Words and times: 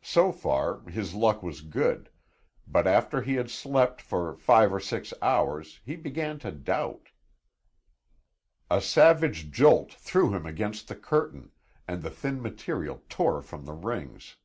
So 0.00 0.32
far, 0.32 0.80
his 0.88 1.12
luck 1.12 1.42
was 1.42 1.60
good, 1.60 2.08
but 2.66 2.86
after 2.86 3.20
he 3.20 3.34
had 3.34 3.50
slept 3.50 4.00
for 4.00 4.34
five 4.34 4.72
or 4.72 4.80
six 4.80 5.12
hours 5.20 5.80
he 5.84 5.96
began 5.96 6.38
to 6.38 6.50
doubt. 6.50 7.10
A 8.70 8.80
savage 8.80 9.50
jolt 9.50 9.92
threw 9.92 10.32
him 10.34 10.46
against 10.46 10.88
the 10.88 10.96
curtain, 10.96 11.52
and 11.86 12.00
the 12.02 12.08
thin 12.08 12.40
material 12.40 13.02
tore 13.10 13.42
from 13.42 13.66
the 13.66 13.74
rings. 13.74 14.36